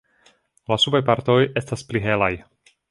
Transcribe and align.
La 0.73 0.79
subaj 0.85 1.03
partoj 1.11 1.37
estas 1.63 1.87
pli 1.91 2.05
helaj. 2.11 2.33